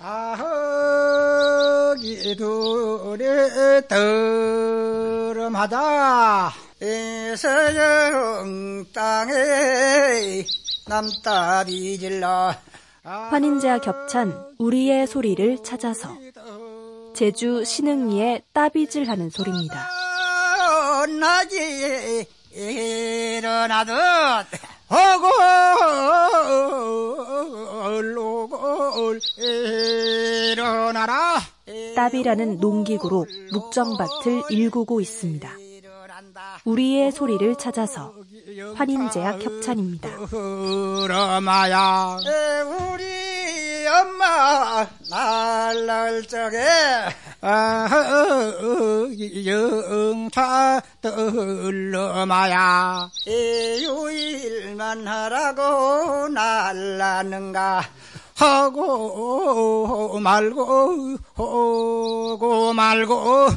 [0.00, 0.36] 아허기
[2.36, 3.80] 둘에
[5.48, 6.52] 더름하다
[7.36, 10.44] 서영 땅에
[10.86, 12.54] 남따비 질러
[13.02, 16.16] 환인제와 겹찬 우리의 소리를 찾아서
[17.14, 19.88] 제주 신흥리의 따비질 하는 소리입니다.
[21.18, 23.96] 낮이 일어나듯
[28.98, 29.20] 얼룩을
[30.52, 31.40] 일어나라
[31.94, 35.48] 따비라는 농기구로 묵정밭을 일구고 있습니다.
[36.64, 38.12] 우리의 소리를 찾아서
[38.74, 40.26] 환인제약 협찬입니다.
[40.26, 42.18] 그러마야
[42.66, 43.04] 우리
[43.86, 46.58] 엄마 날날 적에
[49.46, 57.82] 영차 떨러마야 유일만 하라고 날랐는가
[58.38, 63.48] 하고 말고 하고 말고.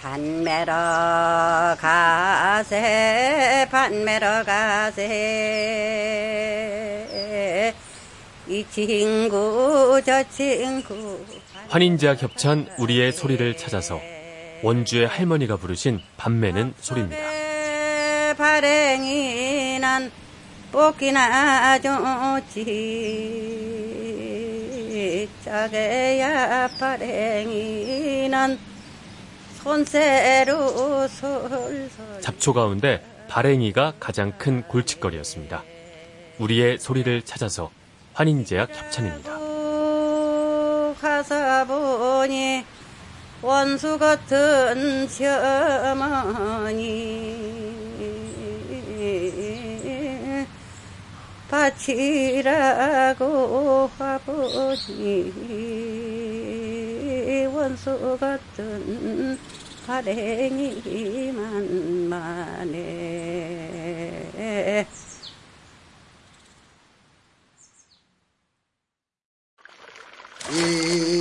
[0.00, 0.72] 반매러
[1.78, 5.02] 가세 반매러 가세.
[8.48, 11.22] 이 친구 저 친구.
[11.68, 14.00] 환인제와 겹찬 우리의 소리를 찾아서
[14.62, 17.31] 원주의 할머니가 부르신 밤매는 소리입니다.
[18.34, 20.10] 발행이 난
[20.70, 23.02] 뽑기나 좋지
[25.44, 28.58] 짜게야 발행이 난
[29.54, 35.62] 손새로 솔솔 잡초 가운데 발행이가 가장 큰 골칫거리였습니다.
[36.38, 37.70] 우리의 소리를 찾아서
[38.14, 39.38] 환인제약 협찬입니다.
[41.00, 42.64] 가서 보니
[43.40, 46.22] 원수 같은 시어머니
[51.52, 53.20] 밭이라고
[53.98, 55.32] 화보니
[57.54, 59.38] 원수 같은
[59.86, 61.38] 발행이만
[62.08, 63.52] 만해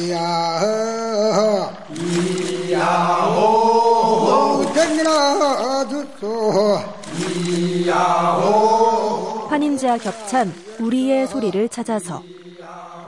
[0.08, 0.64] 이야허
[2.70, 3.52] 이야호
[4.74, 7.02] 댕기나 주소 환
[9.82, 12.22] 인제와 겹찬 우리의 소리를 찾아서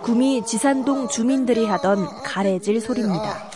[0.01, 3.49] 구미 지산동 주민들이 하던 가래질 소리입니다.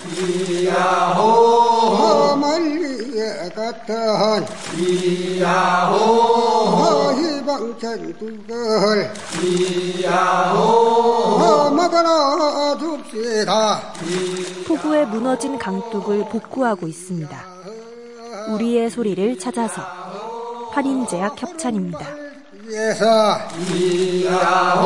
[14.67, 17.45] 폭우에 무너진 강둑을 복구하고 있습니다.
[18.53, 19.81] 우리의 소리를 찾아서
[20.71, 22.26] 환인제약 협찬입니다.
[22.67, 23.39] 위에서
[23.73, 24.83] 이야호.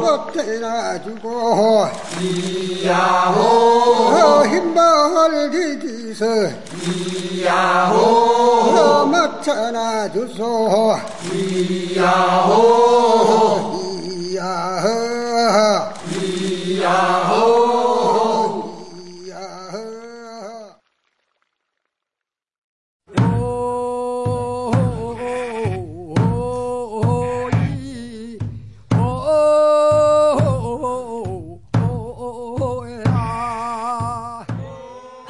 [0.00, 1.86] 법대나 주고
[2.20, 3.36] 이야호.
[4.46, 6.24] 힘방을 디디서
[7.30, 9.06] 이야호.
[9.06, 10.96] 맞춰나 주소.
[11.32, 12.56] 이야호.
[14.10, 14.86] 이야호.
[16.10, 17.35] 이야호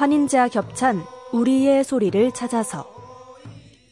[0.07, 1.03] 환인제와 겹찬
[1.33, 2.85] 우리의 소리를 찾아서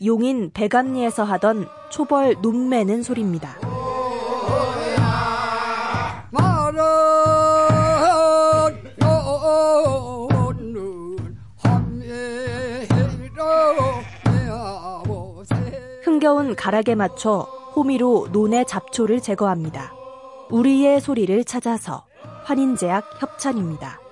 [0.06, 3.58] 용인 백암리에서 하던 초벌 눈매는 소리입니다.
[16.04, 17.40] 흥겨운 가락에 맞춰
[17.76, 19.94] 호미로 논의 잡초를 제거합니다.
[20.50, 22.06] 우리의 소리를 찾아서
[22.46, 24.05] 환인제약 협찬입니다.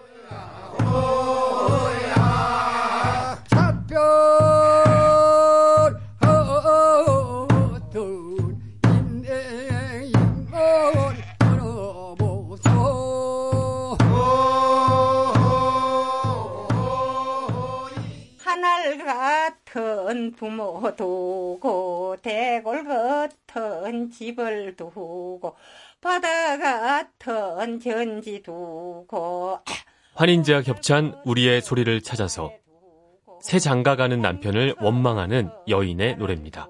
[20.44, 25.56] 부모 두고 대골 같은 집을 두고
[26.01, 29.60] 바다 같은 전지 두고
[30.16, 32.51] 환인제와 겹찬 우리의 소리를 찾아서
[33.42, 36.68] 새 장가 가는 남편을 원망하는 여인의 노래입니다.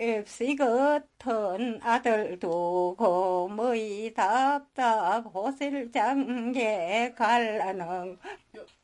[0.00, 8.18] 앱시 같은 아들 두고 뭐이 답답 호실 장계 갈라는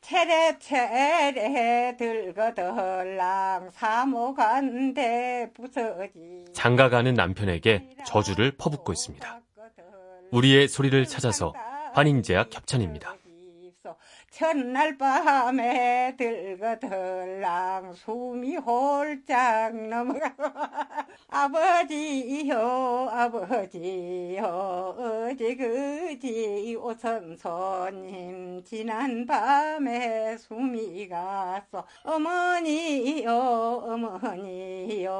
[0.01, 9.41] 체레 체레 들거들랑 사모간대 부서지 장가가는 남편에게 저주를 퍼붓고 있습니다.
[10.31, 11.53] 우리의 소리를 찾아서
[11.93, 13.15] 환인제약 협찬입니다.
[14.33, 20.33] 첫날 밤에 들거들랑 숨이 홀짝 넘어가
[21.29, 24.43] 아버지요 아버지요
[24.97, 31.85] 어제 그지 오선 손님 지난 밤에 숨이 갔어.
[32.03, 33.31] 어머니요
[33.85, 35.11] 어머니요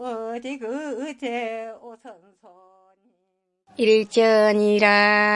[0.00, 2.95] 어제 그제 오선 손님
[3.78, 4.88] 일전이라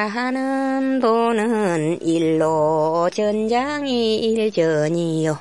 [0.06, 5.38] 하는 도는 일로 전장이 일전이요.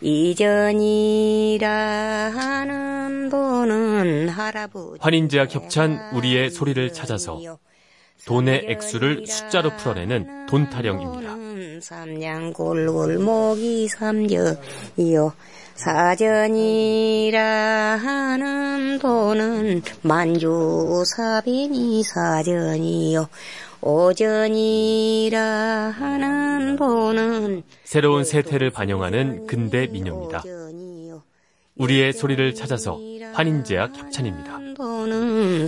[0.00, 1.68] 이전이라
[2.34, 4.98] 하는 도는 할아버지.
[5.00, 7.40] 환인제약 협찬 우리의 소리를 찾아서
[8.26, 11.36] 돈의 액수를 숫자로 풀어내는 돈 타령입니다.
[11.80, 15.32] 삼양 골골 목이 삼전이요.
[15.74, 17.40] 사전이라
[17.96, 23.28] 하는 돈은 만주사변이 사전이요.
[23.80, 30.44] 오전이라 하는 돈은 새로운 세태를 반영하는 근대 민요입니다.
[31.82, 33.00] 우리의 소리를 찾아서
[33.32, 34.60] 환인제약 협찬입니다.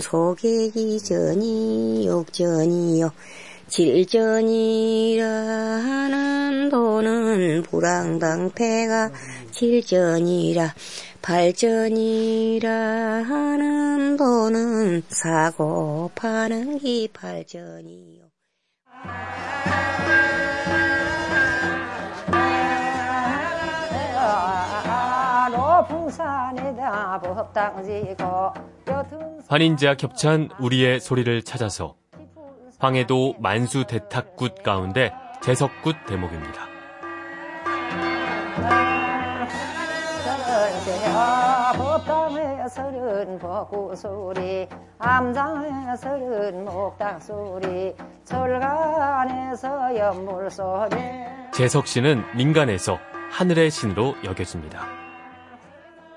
[0.01, 3.11] 소개기 전이 욕전이요.
[3.67, 9.11] 질전이라 하는 돈은 불황당패가
[9.51, 10.73] 질전이라
[11.21, 18.23] 발전이라 하는 돈은 사고 파는 기 발전이요.
[25.87, 28.53] 풍산에다 법당지고
[29.47, 31.95] 환인제약 협찬 우리의 소리를 찾아서
[32.79, 36.75] 황해도 만수 대탁굿 가운데 제석굿 대목입니다.
[41.77, 44.67] 법당에서는 벚꽃 소리
[44.99, 47.93] 암장에서는 목당 소리
[48.23, 50.95] 철간에서 연물 소리
[51.53, 52.99] 재석 씨는 민간에서
[53.31, 55.04] 하늘의 신으로 여겨집니다.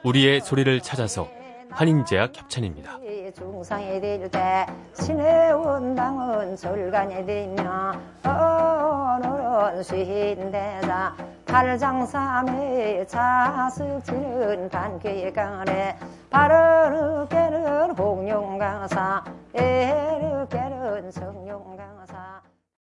[0.09, 1.29] 우리의 소리를 찾아서
[1.71, 2.99] 환인제약 협찬입니다.
[3.37, 4.65] 중상이 될때
[4.95, 7.93] 신의 원당은 절간이 되며
[8.25, 11.15] 오늘은 쉰대자
[11.45, 15.99] 팔장삼의 자석지는 반기간에
[16.31, 19.23] 바르게는 공룡강사
[19.55, 21.38] 에르게는 정